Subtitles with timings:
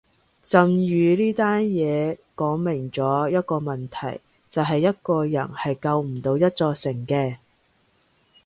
[0.41, 7.37] 震宇呢單嘢講明咗一個問題就係一個人係救唔到一座城嘅